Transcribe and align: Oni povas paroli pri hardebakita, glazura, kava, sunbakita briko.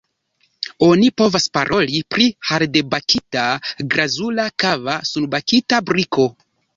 Oni 0.85 1.09
povas 1.21 1.43
paroli 1.57 1.99
pri 2.15 2.25
hardebakita, 2.51 3.43
glazura, 3.97 4.47
kava, 4.65 4.97
sunbakita 5.11 5.83
briko. 5.91 6.27